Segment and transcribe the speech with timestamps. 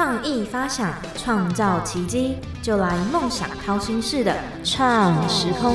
[0.00, 4.32] 创意发想，创造奇迹，就来梦想掏心式的
[4.62, 5.74] 创时空。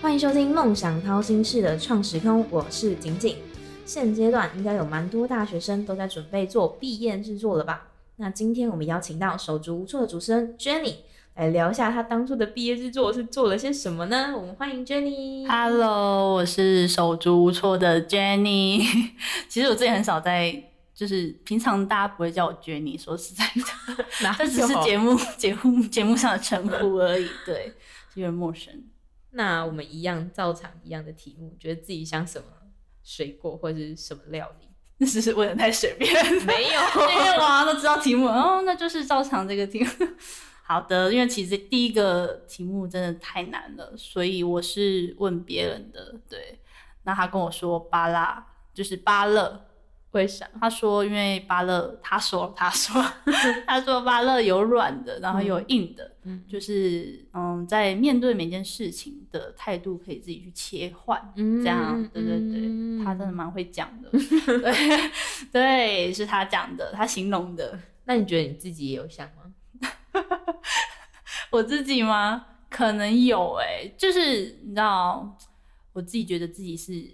[0.00, 3.36] 欢迎收听《梦想掏心式的创时空》，我是景景。
[3.84, 7.88] 现阶段应该有蛮多大学生都在准备做毕业制作了吧？
[8.16, 10.94] 那今天我们邀请到手足无措的主持人 Jenny。
[11.40, 14.30] 来聊一下他当初的毕业制作是做了些什么呢？
[14.36, 15.48] 我们欢迎 Jenny。
[15.48, 18.84] Hello，我是手足无措的 Jenny。
[19.48, 20.62] 其实我自己很少在，
[20.94, 27.72] 就是平常大家不会叫我 Jenny，说实在的， 这只是节目节目节目上的称呼而已，对，
[28.16, 28.74] 有点陌生。
[29.30, 32.44] 那我们一样照常一样的题目，觉得自己像什么
[33.02, 34.68] 水果或者是什么料理？
[34.98, 36.12] 那 只是问的太随便，
[36.44, 39.90] 没有，因为网上都知道题目，哦，那就是照常这个题目。
[40.70, 46.14] 好的，因为其实第一个题目真的太难了，所以我是问别人的。
[46.28, 46.60] 对，
[47.02, 49.66] 那他跟我说巴拉就是巴勒，
[50.12, 50.48] 为啥？
[50.60, 53.04] 他说因为巴勒，他说他说
[53.66, 56.08] 他说巴勒有软的，然后有硬的，
[56.46, 64.08] 就是嗯，在面对每件事情的态度可以自己去切换，这样，对对对，他真的蛮会讲的，
[64.62, 65.10] 对
[65.50, 67.76] 对，是他讲的，他形容的。
[68.04, 69.52] 那你觉得你自己也有想吗？
[71.50, 72.46] 我自己吗？
[72.68, 75.36] 可能有哎，就是你知道，
[75.92, 77.04] 我自己觉得自己是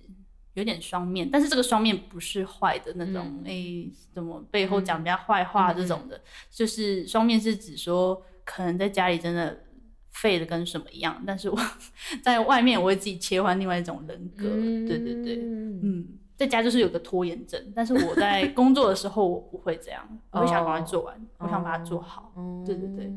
[0.53, 6.21] 有点双面，但是这个双面不是坏的那种，哎，怎么背后讲人家坏话这种的，
[6.51, 9.65] 就是双面是指说，可能在家里真的
[10.11, 11.59] 废的跟什么一样，但是我
[12.23, 14.45] 在外面我会自己切换另外一种人格，
[14.87, 15.39] 对对对，
[15.83, 16.07] 嗯，
[16.37, 22.31] 在家就是有个拖延症，但是我在工作的时候我不会这样，我会想赶快做完，我想把它做好，
[22.67, 23.11] 对对对。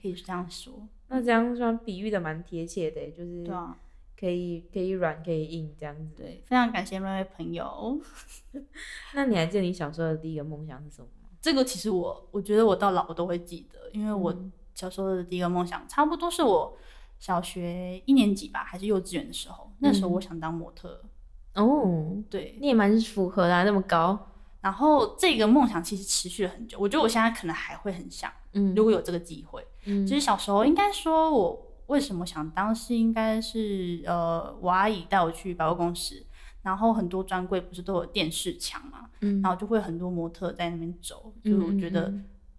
[0.00, 3.76] 可以这样说，那这样算比喻的蛮贴切的，就是对啊，
[4.18, 6.14] 可以可以软可以硬这样子。
[6.16, 8.00] 对，非常感谢那位朋友。
[9.14, 11.28] 那你还记得你小时候的第一个梦想是什么吗？
[11.40, 14.34] 这个其实我我觉得我到老我都会记得，因为我
[14.74, 16.76] 小时候的第一个梦想差不多是我
[17.18, 21.00] 小学一年级吧，还是幼稚园的时候，那时候我想当模特。
[21.54, 24.26] 哦，对，你也蛮符合的，那么高。
[24.60, 36.24] 然后这个梦想其实持续了很久，我觉得我现在可能还会很想，嗯，如果有这个机会，嗯，其实小时候应该说我为什么想当是应该是呃，我阿姨带我去百货公司，
[36.62, 42.12] 然后很多专柜不是都有电视墙嘛，嗯，然后就会很多模特在那边走，就我觉得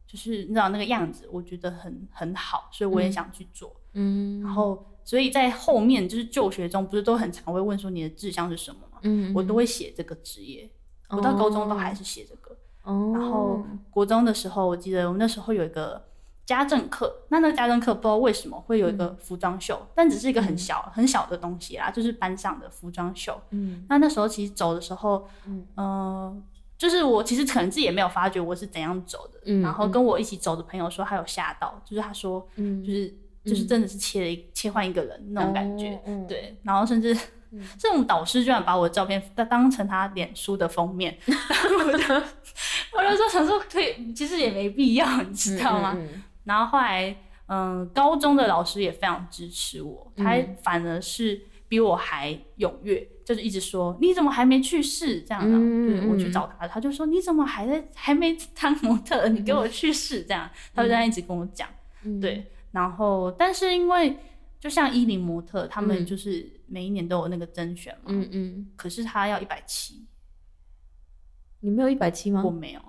[0.07, 10.69] 就是你知道那个样子，我觉得很很好，所以我也想去做，嗯，然后所以在后面就是就学中不是都很常会问说你的志向是什么嘛，嗯，我都会写这个职业。
[11.09, 13.11] 我到高中都还是写这个，哦。
[13.15, 15.99] 然后国中的时候，我记得我们那时候有一个
[16.49, 23.39] 家政课，那那个家政课不知道为什么会有一个服装秀，但只是一个很小很小的东西啦，就是班上的服装秀。
[23.51, 25.29] 嗯，那那时候其实走的时候，
[25.77, 26.43] 嗯，
[26.75, 33.13] 就是我其实可能自己也没有发觉我是怎样走的，然后跟我一起走的朋友说他有吓到，就是他说，嗯，就是
[33.45, 37.15] 就是真的是切了一切换一个人那种感觉，对，然后甚至。
[37.79, 45.97] 这种导师居然把我的照片当当成他脸书的封面 我就我就说想说可以，其实也没必要，你知道吗？
[46.49, 47.15] 然后后来，
[47.45, 61.69] 嗯，高中的老师也非常支持我，他反而是比我还踊跃，就是一直说你怎么还没去试这样的，对我去找他，他就说你怎么还在还没当模特，你给我去试这样，他就这样一直跟我讲，
[62.19, 64.17] 对，然后但是因为。
[64.59, 68.07] 就像伊林模特，他们就是每一年都有那个甄选嘛。
[68.07, 68.67] 嗯嗯。
[68.75, 70.05] 可是他要一百七，
[71.61, 72.43] 你没有一百七吗？
[72.43, 72.81] 我没有，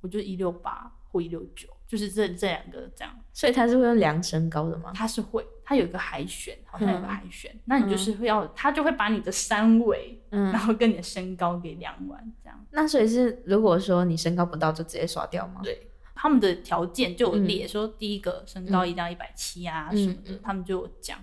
[0.00, 3.12] 我就一六八或一六九，就是这这两个这样。
[3.32, 4.92] 所以他是会用量身高的吗？
[4.94, 12.66] 他是会，他有一个海选，好像有个海选，那你就是会要，他就会把你的三围，然后跟你的身高给量完，这样。
[12.70, 15.60] 那所以是，如果说你身高不到，就直接刷掉吗？
[15.64, 15.86] 对。
[16.20, 21.16] 他们的条件就有列说，第一个身高一定要一百七啊什么的，他们就有讲，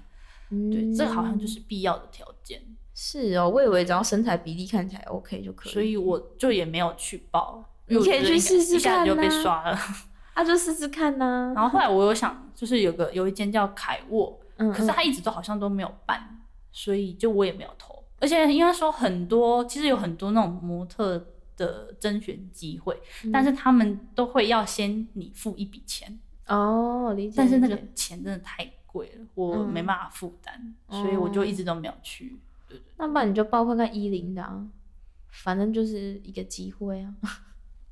[0.49, 2.61] 对，这好像就是必要的条件。
[2.93, 7.61] 是哦，我以为只要身材比例看起来 OK 就可以，所以我就也没有去报。
[7.87, 9.77] 你可以去试试看就被刷了，
[10.35, 11.53] 那就试试看呐。
[11.55, 16.41] 然后后来我有想，就是有个有一间叫凯沃，可是他一直都好像都没有办，
[16.71, 18.03] 所以就我也没有投。
[18.19, 21.25] 而且应该说很多，其实有很多那种模特。
[21.57, 23.01] 的甄选机会，
[23.31, 27.35] 但是他们都会要先你付一笔钱哦，理解。
[27.37, 32.37] 但是那个钱真的太贵了，我没办法负担，所以我就一直都没有去。
[32.67, 34.67] 对对，那不然你就包括看一零的啊，
[35.29, 37.15] 反正就是一个机会啊。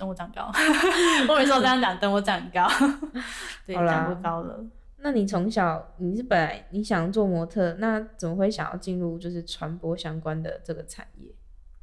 [0.04, 0.52] 等我长高，
[1.30, 2.68] 我每次都这样讲，等我长高。
[3.66, 4.62] 对，长不高了。
[4.98, 11.34] 那你从小你是本来你想做模特，那怎么会想要进入就是传播相关的这个产业？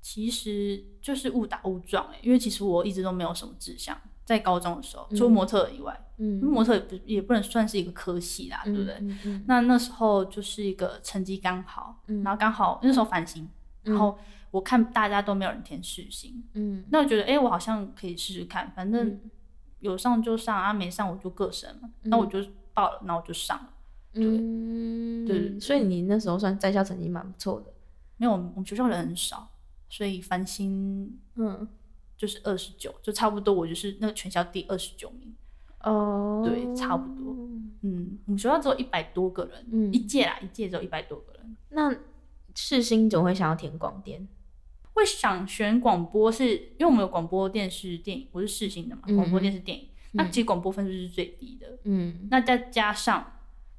[0.02, 3.96] 其实就是误打误撞哎，因为其实我一直都没有什么志向，
[4.26, 9.02] 在高中的时候，除了模特以外，嗯，模特也不也不能算是一个科系啦，对不对？
[9.46, 13.48] 那那时候就是一个成绩刚好，然后刚好那时候繁星，
[13.82, 14.18] 然后
[14.50, 19.18] 我看大家都没有人填世新，嗯，那我觉得哎，我好像可以试试看，反正
[19.80, 22.38] 有上就上啊，没上我就各省嘛，那我就
[22.74, 23.72] 报了，那我就上了，
[24.12, 27.72] 对，对，所以你那时候算在校成绩蛮不错的，
[28.16, 29.48] 没有，我们学校人很少。
[29.92, 31.66] 所以繁星，嗯，
[32.16, 35.34] 就是二十九，就差不多，我就是那个全校第二十九名。
[35.80, 37.34] 哦，对，差不多。
[37.82, 41.56] 嗯，我们学校只有一百多个人，嗯，一届啦，一届只有一百多个人。
[41.70, 41.92] 那
[42.54, 44.28] 世新总会想要填广电，
[44.92, 51.78] 会想选广播，是因为我们有广播电视电影，我是世新的嘛，广播电视电影，那其实广播分数是最低的。
[51.84, 53.32] 嗯，那再加上，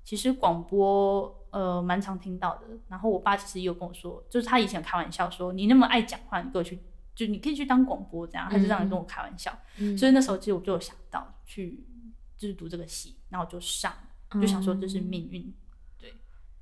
[0.03, 1.37] 其实广播。
[1.51, 2.61] 呃，蛮常听到的。
[2.87, 6.79] 然后我爸其实也有跟我说，就是他以前开玩笑说，你那么爱讲话，你给我去，
[7.13, 8.47] 就你可以去当广播这样。
[8.49, 9.51] 他就这样跟我开玩笑。
[9.97, 11.83] 所以那时候其实我就有想到去，
[12.37, 13.93] 就是读这个系，然后就上，
[14.31, 15.53] 就想说这是命运。
[15.99, 16.13] 对。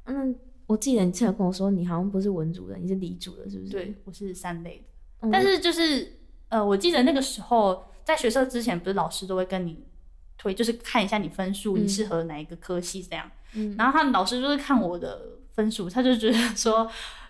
[0.06, 0.36] 嗯，
[0.69, 3.71] 我记得你之前跟我说，你好像不是文组的，你是理组的，是不是？
[3.71, 4.86] 对，我是三类
[5.19, 5.30] 的。
[5.31, 6.19] 但是就是
[6.50, 9.83] 呃，我记得那个时候在学社之前，不是老师都会跟你
[10.38, 13.31] 推，就是看一下你分数，你适合哪一个科系这样。
[13.77, 16.83] 然后他老师就是看我的分数，他就觉得说，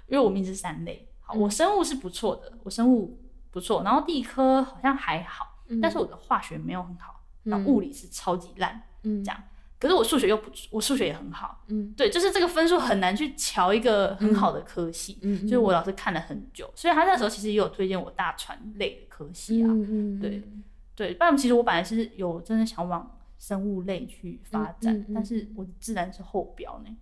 [0.08, 3.18] 因为我名字是三类，好，我生物是不错的，我生物
[3.52, 9.42] 不错，然后地科好像还好，但是我的化学没有很好，然后物理是超级烂，嗯，这样，
[9.80, 20.44] 可是我数学又不，我数学也很好，嗯，对，就是这个分数很难去瞧一个很好的科系，嗯，就是我老师看了很久，所以他那时候其实也有推荐我大船类的科系啊，嗯嗯，对
[20.96, 23.16] 对，不然其实我本来是有真的想往。
[23.42, 26.94] 生物类去发展，但是我自然是后标呢。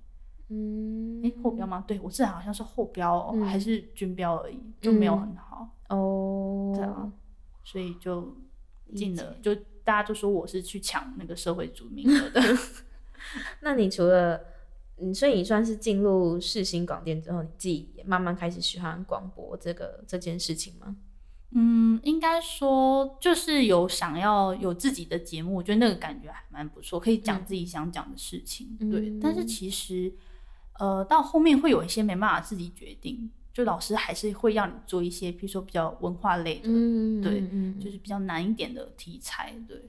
[0.50, 1.84] 嗯，哎，后标吗？
[1.88, 5.68] 对我自然好像是后标，还是军标而已，就没有很好。
[5.90, 7.12] 哦，对啊，
[7.64, 8.38] 所以就
[8.94, 9.52] 进了，就
[9.88, 12.42] 大家就说我是去抢那个社会主义名额的。
[13.64, 14.38] 那你除了，
[14.98, 20.98] 嗯，所以你算是进入世新广电之后，你自己也慢慢开始喜欢广播这个这件事情吗？
[21.52, 28.78] 嗯，应该说就是有想要有自己的节目，我觉得那个感觉还蛮不错，可以讲自己想讲的事情。
[28.92, 30.12] 对，但是其实，
[30.78, 36.70] 呃，到后面会有一些没办法自己决定，就老师还是会让你做一些，比如说比较文化类的，
[37.24, 37.42] 对，
[37.80, 39.52] 就是比较难一点的题材。
[39.68, 39.82] 对，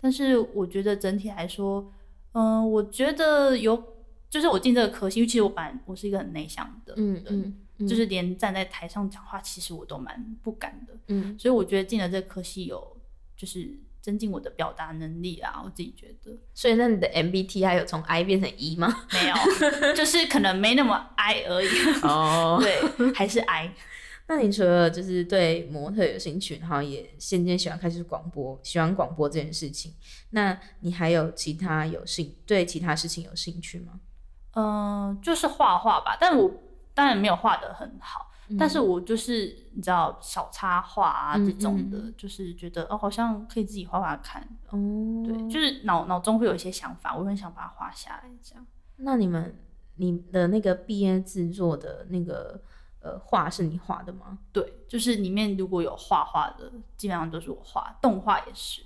[0.00, 1.88] 但是我觉得整体来说，
[2.32, 3.80] 嗯，我觉得有，
[4.28, 7.56] 就是我进这个科系，因为其实我本来我是一个很内向的人。
[7.86, 10.94] 就是连站在台上讲话，其实我都蛮不敢的。
[11.06, 12.96] 嗯，所以我觉得进了这科系有，
[13.36, 13.72] 就是
[14.02, 15.62] 增进我的表达能力啊。
[15.64, 16.36] 我自己觉得。
[16.52, 19.06] 所以那你的 MBTI 有从 I 变成 E 吗？
[19.10, 21.68] 没有，就是可能没那么 I 而已。
[22.02, 23.72] 哦， 对，还是 I。
[24.28, 29.94] 那你除了就是对模特有兴趣，然后也渐渐喜欢开始广播，喜欢广播这件事情，
[30.30, 34.00] 那你还有其他有兴对其他事情有兴趣吗？
[34.54, 36.50] 嗯，就是画画吧，但我。
[36.94, 44.78] 当然没有画的很好，但是我就是你知道小插画啊这种的，就是觉得哦好像可以自己画画看哦，
[45.24, 48.66] 对，就是脑脑中会有一些想法，我很想把它画下来这样。
[48.96, 49.56] 那你们
[49.96, 52.60] 你的那个毕业制作的那个
[53.00, 54.38] 呃画是你画的吗？
[54.52, 58.82] 对，就是里面如果有画画的，基本上都是我画，动画也是。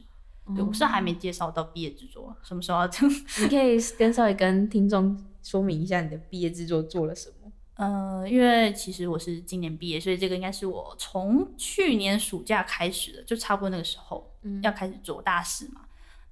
[0.55, 2.87] 对，我是还没介绍到毕业制作，什么时候要？
[2.87, 7.36] 你可以跟稍微跟听众说明一下你的毕业制作做了什么。
[7.77, 15.83] 呃，因为其实我是今年毕业，所以这个应该是我从去年暑假开始的，就差不多那个时候要开始做大事嘛。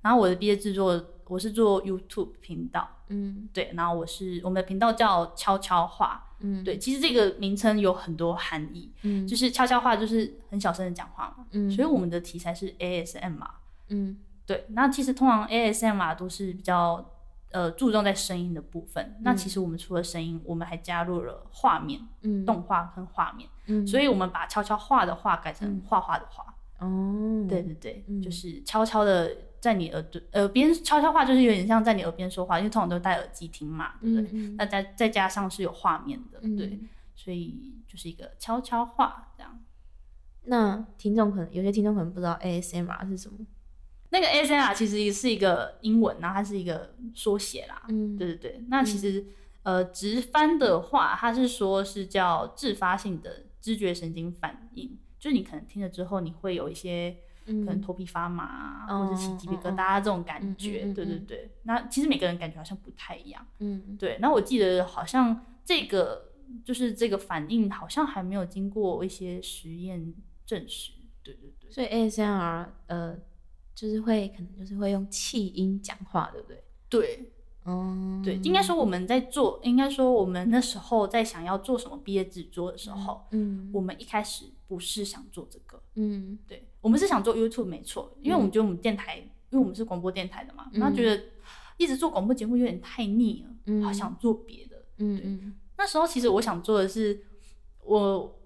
[0.01, 13.51] 然后我的毕业制作，我是做 YouTube 频道，嗯，对，然后我是我们的频道叫悄悄话，嗯，对，其实这个名称有很多含义，嗯，就是悄悄话就是很小声的讲话嘛，嗯，所以我们的题材是 ASM 嘛，
[13.89, 17.11] 嗯，对，那其实通常 ASM 啊都是比较。
[17.55, 19.17] 呃，注重在声音的部分。
[19.21, 23.49] 那其实我们除了声音，我们还加入了画面，嗯，动画跟画面。
[23.67, 26.45] 嗯，所以我们把悄悄话的话改成画画的画。
[26.81, 29.31] 哦，对对对，就是悄悄的
[29.61, 34.49] 在你耳朵耳边悄悄话，就是有点像在你耳边说话，因为通常都戴耳机听嘛，对不对？
[34.59, 36.81] 那再再加上是有画面的，对，
[37.15, 39.61] 所以就是一个悄悄话这样。
[40.47, 43.39] 那听众可能有些听众可能不知道 ASMR 是什么。
[44.15, 47.83] 那个 S N R 其实是一个英文，然后它是一个缩写啦。
[47.89, 48.65] 嗯，对对对。
[48.69, 49.27] 那其实
[49.65, 60.85] 呃直翻的话，它是说是叫自发性的知觉神经反应，就是你可能听了之后，你会有一些可能头皮发麻或者起鸡皮疙瘩这种感觉。
[60.95, 61.51] 对对对。
[61.65, 63.45] 那其实每个人感觉好像不太一样。
[63.59, 64.17] 嗯，对。
[64.21, 66.31] 那我记得好像这个
[66.65, 70.15] 就是这个反应好像还没有经过一些实验
[70.47, 70.93] 证实。
[71.25, 73.17] 对对对，所以 ASMR 呃，
[73.75, 76.63] 就是会可能就是会用气音讲话，对不对？
[76.89, 77.33] 对，
[77.65, 91.23] 嗯，对，应该说我们在做，应该说我们那时候在想要做什么毕业制作的时候，嗯，我们一开始不是想做这个，嗯，对，我们是想做 YouTube 没错，因为我们觉得我们电台，因为我们是广播电台的嘛，然后觉得
[91.77, 97.25] 一直做广播节目有点太腻了，嗯，好想做别的，嗯嗯，那时候其实我想做的是，
[97.83, 98.39] 我，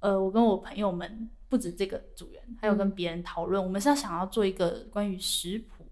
[0.00, 1.30] 呃，我跟我朋友们。
[1.52, 5.84] 不止这个组员，还有跟别人讨论，我们是要想要做一个关于食谱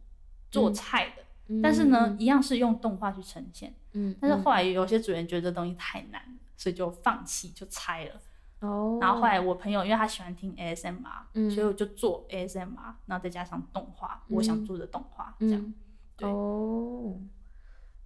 [0.50, 3.74] 做菜的，但是呢，一样是用动画去呈现。
[3.92, 6.22] 嗯，但是后来有些组员觉得这东西太难，
[6.56, 8.14] 所以就放弃，就拆了。
[8.60, 8.98] 哦。
[9.02, 15.74] 然后后来我朋友因为他喜欢听 ASMR，所以我就做 ASMR，然后再加上动画，我想做的动画这样。
[16.20, 17.20] 哦。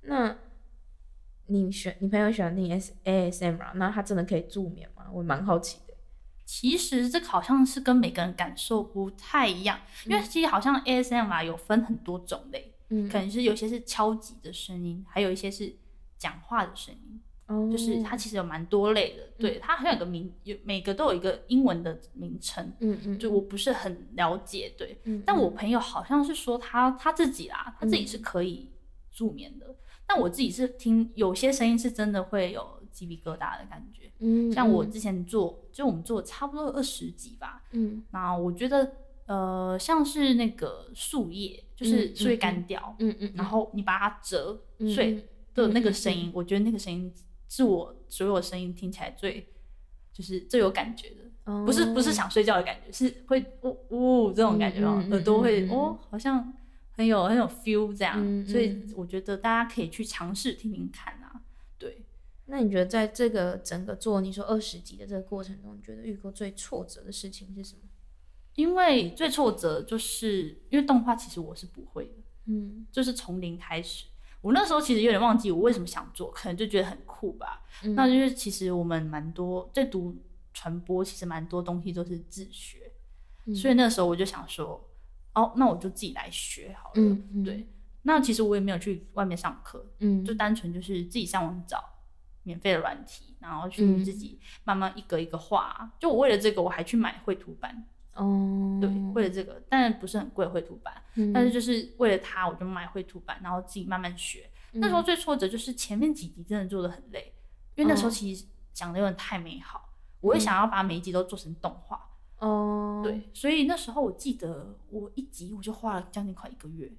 [0.00, 0.36] 那
[1.46, 5.06] 你选你朋友喜欢听 S ASMR，那他真的可以助眠吗？
[5.12, 5.78] 我蛮好奇。
[6.44, 15.74] 其实这好像是跟每个人感受不太一样，因为其实好像 ASMR 有分很多种类，嗯，可能是有些是敲击的声音，还有一些是
[16.18, 28.70] 讲话的声音，哦，就是它其实有蛮多类的，对，它好像有个名，有每个都有一个英文的名称，嗯嗯，就我不是很了解，对，但我朋友好像是说他他自己啦，他自己是可以
[29.10, 29.74] 助眠的，
[30.06, 34.10] 但我自己是听有些声音是真的会有鸡皮疙瘩的感觉。
[34.20, 37.64] 嗯，像我之前做，就我们做差不多二十集吧。
[37.72, 38.92] 嗯，那我觉得，
[39.26, 44.62] 呃，像是那个树叶，就是树叶干掉，嗯嗯，然后你把它折
[44.94, 47.12] 碎的那个声音，我觉得那个声音
[47.48, 49.52] 是我所有声音听起来最，
[50.12, 56.54] 就是最有感觉的，不是不是想睡觉的感觉，是会呜呜这种感觉哦，耳朵会哦，好像
[56.92, 61.42] 很有很有 feel 这样，所以我觉得大家可以去尝试听听看啊，
[61.76, 62.04] 对。
[62.46, 67.82] 那你觉得在这个整个做你说二十集的这个过程中，你觉得遇过最挫折的事情是什么？
[68.54, 72.12] 因为最挫折就是因为动画其实我是不会的，
[72.46, 74.06] 嗯，就是从零开始。
[74.40, 77.62] 我那时候其实有点忘记我为什么想做，可能就觉得很酷吧。
[77.96, 80.14] 那就是其实我们蛮多在读
[80.52, 82.92] 传播，其实蛮多东西都是自学，
[83.54, 84.86] 所以那时候我就想说，
[85.32, 86.94] 哦，那我就自己来学好了。
[86.96, 87.66] 嗯，对。
[88.02, 91.82] 那其实我也没有去外面上课，嗯，就单纯就是自己上网找。
[92.44, 95.90] 免费的软体，然后去自己慢慢一个一个画。
[95.98, 97.84] 就我为了这个，我还去买绘图板。
[98.14, 100.94] 哦，对，为了这个，但不是很贵绘图板。
[101.34, 104.48] 但是就是为了它，我就买绘图板，然后自己慢慢学。
[104.74, 107.32] 那时候最挫折就是前面几集真的做的很累，
[107.74, 109.88] 因为那时候其实讲的有点太美好，
[110.20, 112.08] 我也想要把每一集都做成动画。
[112.38, 116.92] 哦，对，所以那时候我记得我一集我就画了将近快一个月。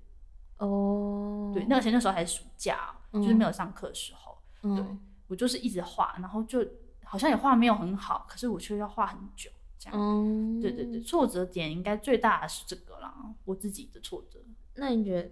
[0.58, 4.38] 哦，对，那而且那时候还是暑假，就是没有上课的时候。
[4.62, 4.84] 对。
[5.28, 6.64] 我就是一直画，然后就
[7.04, 10.00] 好像也画没有很好，可是我却要画很久，这样。
[10.00, 13.14] 嗯，对对对，挫折点应该最大的是这个啦，
[13.44, 14.40] 我自己的挫折。
[14.76, 15.30] 那你觉得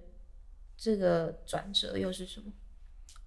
[0.78, 2.52] 这个转折又是什么？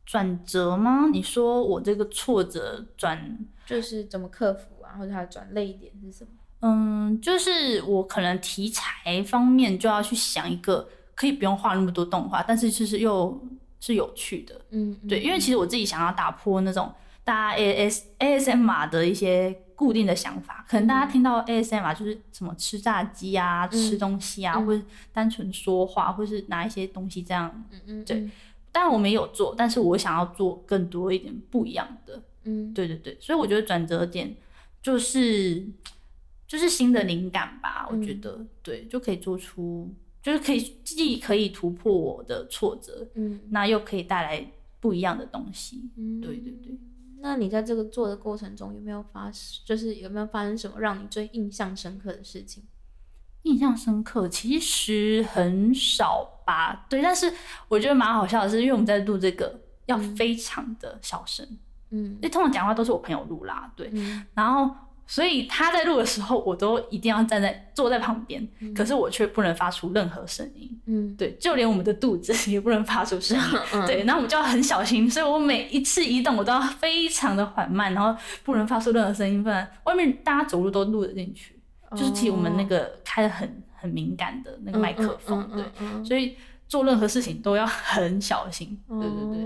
[0.04, 1.08] 转折吗？
[1.12, 4.96] 你说我这个挫折转就是怎么克服啊？
[4.98, 6.30] 或者它转泪点是什么？
[6.60, 13.40] 嗯，就是我可能题材方面就要去想一个可以不用画那么多动画，但是其实又。
[13.80, 16.92] 是有趣的，嗯，对，因为其实我自己想要打破那种
[17.22, 28.28] 大家 A S A S M R 的一些固定的想法，可能大家听到 A S M R 就是什么吃炸鸡啊、吃东西啊，或者单纯说话，或是拿一些东西这样，嗯嗯，对。
[28.72, 33.16] 当然我没有做，但是我想要做更多一点不一样的，嗯，对对对。
[33.20, 34.34] 所以我觉得转折点
[34.82, 35.66] 就是
[36.46, 39.94] 就是新的灵感吧，我觉得对，就可以做出。
[40.26, 44.44] 就是可以既可以突破我的挫折，嗯，那又可以带来
[44.80, 46.76] 不一样的东西，嗯，对对对。
[47.20, 52.64] 那你在这个做的过程中有没有发生，就是有没有发生什么让你最印象深刻的事情？
[53.42, 57.32] 印象深刻其实很少吧，对，但是
[57.68, 61.46] 我觉得蛮好笑的是，因为我们在录这个要非常的小声，
[61.90, 63.92] 嗯，因为通常讲话都是我朋友录啦，对，
[64.34, 64.74] 然后。
[65.06, 70.80] 所以他在录的时候，我都一定要站在坐在旁边，可是我却不能发出任何声音。
[70.86, 73.44] 嗯，对，就连我们的肚子也不能发出声音。
[73.86, 81.54] 对，那我们就要很小心，所以我每一次移动，我都要非常的缓慢，然后不能发出任何声音，不然外面大家走路都录得进去。
[81.92, 86.36] 就是提我们那个开的很很敏感的那个麦克风，对，所以
[86.66, 88.76] 做任何事情都要很小心。
[88.88, 89.44] 对对对。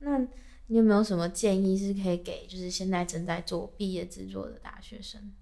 [0.00, 0.26] 那。
[0.70, 5.32] 你有没有什么建议是可以给，就是现在正在做毕业制作的大学生？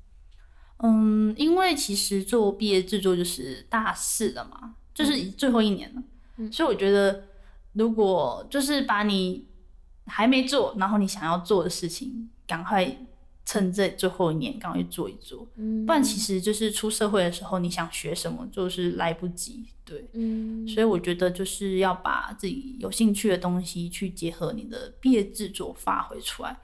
[0.79, 6.03] 嗯，因为其实做毕业制作就是大四了嘛，就是最后一年了，
[6.51, 7.25] 所以我觉得
[7.75, 9.47] 如果就是把你
[10.07, 13.07] 还没做，然后你想要做的事情，赶快
[13.49, 19.65] 趁这最后一年赶快去做一做，不然其实就是出社会的时候，你想学什么就是来不及。
[19.87, 26.55] 对，嗯，所以我觉得就是要把自己有兴趣的东西去结合你的毕业制作发挥出来。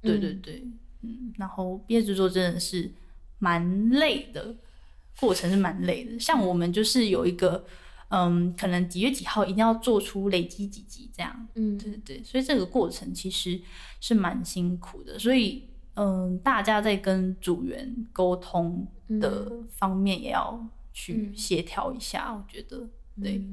[0.00, 0.66] 对对对，
[1.02, 2.90] 嗯，然后毕业制作真的是
[3.38, 4.52] 蛮累的，
[5.20, 6.18] 过程是蛮累的。
[6.18, 7.64] 像我们就是有一个。
[8.14, 13.58] 嗯，可能几月几号一定要做出累积几集这样，嗯，对对对，所以这个过程其实
[14.02, 15.62] 是蛮辛苦的，所以
[15.94, 18.86] 嗯，大家在跟组员沟通
[19.20, 22.88] 的方面也要去协调一下，我觉得
[23.22, 23.44] 对。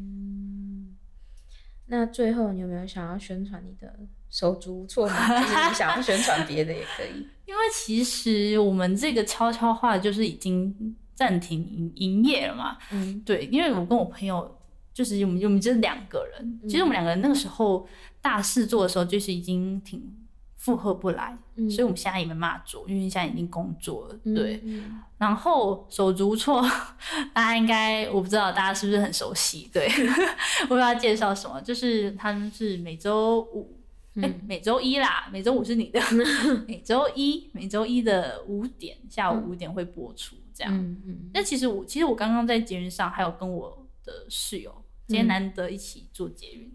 [1.87, 5.41] 那最后你有没有想要宣传你的手足无措吗？
[5.41, 10.95] 就是你想要宣传别的也可以， 因为其实我们这个悄悄话就是已经。
[11.19, 12.77] 暂停营营业了嘛？
[12.93, 14.57] 嗯，对，因为我跟我朋友
[14.93, 17.85] 就是我们我们就是两个人，其实我们两个人那个时候
[18.21, 20.01] 大事做的时候就是已经挺
[20.59, 21.35] 负荷不来，
[21.69, 24.19] 所以我们现在也没办法做，因为现在已经工作了。
[24.35, 24.61] 对，
[25.17, 26.61] 然后手足错，
[27.33, 29.69] 大家应该我不知道大家是不是很熟悉？
[29.71, 29.89] 对，
[30.69, 31.61] 我要介绍什么？
[31.61, 33.79] 就是他们是每周五，
[34.15, 36.01] 哎，每周一啦，每周五是你的，
[36.67, 40.35] 每周一每周一的五点下午五点会播出。
[40.53, 44.75] 这样，嗯嗯，那其实我其实我刚刚在节目上还有跟我的室友，
[45.09, 46.71] 今天难得一起做捷运，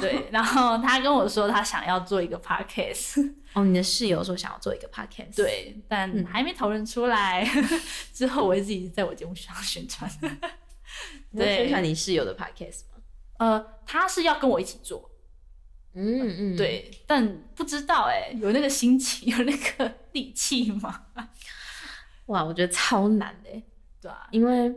[0.00, 7.44] 对， 然后他跟我说他想要做一个 podcast，哦，你的室友说想要做一个 podcast，对，但还没讨论出来，
[8.14, 10.08] 之后我会自己在我节目上宣传，
[11.36, 13.02] 对，宣传你室友的 podcast 吗？
[13.38, 15.10] 呃，他是要跟我一起做，
[15.94, 21.06] 嗯嗯，对，但不知道哎，有那个心情，有那个力气吗？
[22.26, 23.50] 哇，我觉得超难的，
[24.00, 24.72] 对啊，因为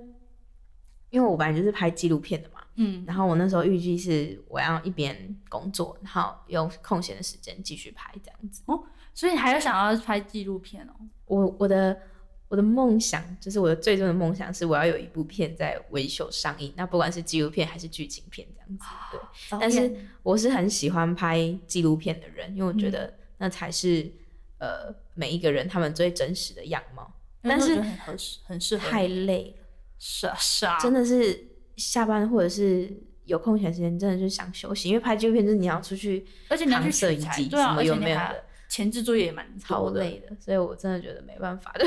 [1.11, 8.81] 因为我本来就是拍纪录片的嘛，嗯，然后我那时候预计是我要一边工作，然后用空闲的时间继续拍这样子哦，
[9.13, 10.93] 所以还有想要拍纪录片哦。
[11.25, 11.99] 我我的
[12.47, 19.59] 我的梦想就是我的最终的梦想是我要有一部片在维修上映，那不管是纪录片还是剧情片这样子，对。
[19.59, 24.09] 但是我是很喜欢拍纪录片的人，因为我觉得那才是
[24.57, 27.13] 呃每一个人他们最真实的样貌。
[27.41, 28.89] 但是很合适，很适合。
[28.89, 29.65] 太累了，
[29.97, 31.47] 是啊是啊，真的是
[31.79, 32.93] 下班或者是
[33.25, 34.89] 有空闲时间，真的就想休息。
[34.89, 38.35] 因为拍纪录片就是你要出去，而且你要去摄影机，对啊，而且你还
[38.67, 41.85] 前置作业也蛮超累的，所以我真的觉得没办法的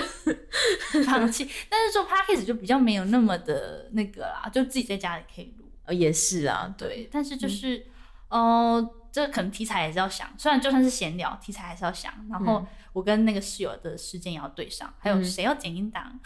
[1.06, 1.48] 放弃。
[1.70, 5.64] 但是做 p a c k a g e 就比较没有那么的那个啦，就自己在家里可以录。
[5.84, 7.08] 呃，也是啊，对。
[7.12, 7.86] 但是就是，
[8.28, 12.66] 呃，这可能题材也是要想，虽然就算是闲聊，题材还是要想，然后。
[12.94, 16.20] 我跟那个室友的时间也要对上，还有谁要剪音档，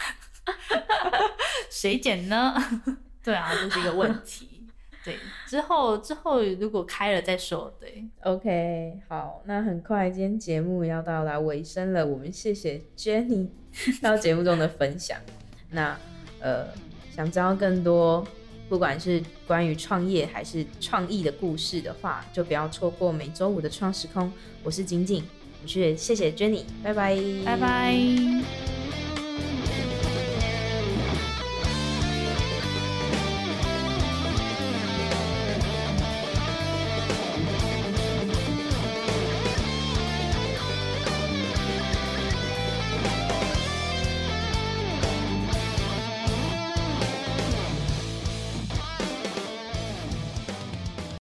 [1.71, 2.53] 谁剪呢？
[3.27, 4.63] 对啊，这是一个问题。
[5.03, 7.75] 对，之后之后如果开了再说。
[7.77, 13.49] 对，OK，好，那很快今天节目要到来尾声了，我们谢谢 Jenny
[14.01, 15.19] 到节目中的分享。
[15.71, 15.99] 那
[16.39, 16.67] 呃，
[17.13, 18.25] 想知道更多
[18.69, 24.31] 不管是关于创业还是创意的故事的话，就不要错过每周五的创时空。
[24.63, 25.21] 我是景景。
[25.65, 28.66] 是，谢谢 Jenny，拜拜，拜拜。